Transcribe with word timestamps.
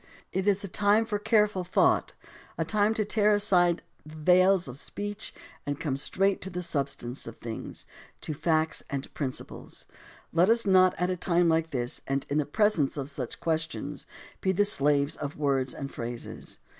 It 0.31 0.47
is 0.47 0.63
a 0.63 0.67
time 0.67 1.05
for 1.05 1.19
careful 1.19 1.63
thought, 1.63 2.15
a 2.57 2.65
time 2.65 2.95
to 2.95 3.05
tear 3.05 3.31
aside 3.33 3.83
the 4.03 4.15
veils 4.15 4.67
of 4.67 4.79
speech 4.79 5.31
and 5.63 5.79
come 5.79 5.95
straight 5.95 6.41
to 6.41 6.49
the 6.49 6.63
substance 6.63 7.27
of 7.27 7.37
things, 7.37 7.85
to 8.21 8.33
facts 8.33 8.81
and 8.89 9.13
prin 9.13 9.29
ciples. 9.29 9.85
Let 10.33 10.49
us 10.49 10.65
not 10.65 10.95
at 10.99 11.11
a 11.11 11.15
time 11.15 11.49
like 11.49 11.69
this 11.69 12.01
and 12.07 12.25
in 12.31 12.39
the 12.39 12.47
pres 12.47 12.79
ence 12.79 12.97
of 12.97 13.11
such 13.11 13.39
questions, 13.39 14.07
be 14.41 14.51
the 14.51 14.65
slaves 14.65 15.15
of 15.17 15.37
words 15.37 15.71
and 15.71 15.91
phrases. 15.93 16.57